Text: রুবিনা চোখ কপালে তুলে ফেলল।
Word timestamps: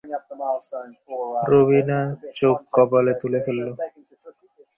রুবিনা 1.49 1.99
চোখ 2.37 2.57
কপালে 2.75 3.13
তুলে 3.21 3.39
ফেলল। 3.45 3.67